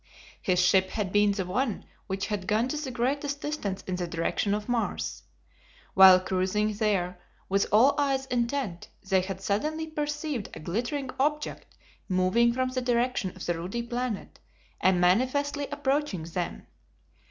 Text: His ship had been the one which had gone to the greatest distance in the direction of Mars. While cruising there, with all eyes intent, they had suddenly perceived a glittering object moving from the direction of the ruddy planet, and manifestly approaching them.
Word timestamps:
His 0.41 0.57
ship 0.57 0.89
had 0.89 1.11
been 1.11 1.33
the 1.33 1.45
one 1.45 1.85
which 2.07 2.25
had 2.25 2.47
gone 2.47 2.67
to 2.69 2.75
the 2.77 2.89
greatest 2.89 3.39
distance 3.39 3.83
in 3.83 3.97
the 3.97 4.07
direction 4.07 4.55
of 4.55 4.67
Mars. 4.67 5.21
While 5.93 6.19
cruising 6.19 6.73
there, 6.73 7.19
with 7.49 7.67
all 7.71 7.93
eyes 7.99 8.25
intent, 8.25 8.87
they 9.07 9.21
had 9.21 9.41
suddenly 9.43 9.85
perceived 9.85 10.49
a 10.55 10.59
glittering 10.59 11.11
object 11.19 11.75
moving 12.09 12.51
from 12.51 12.69
the 12.69 12.81
direction 12.81 13.35
of 13.35 13.45
the 13.45 13.59
ruddy 13.59 13.83
planet, 13.83 14.39
and 14.79 14.99
manifestly 14.99 15.67
approaching 15.69 16.23
them. 16.23 16.65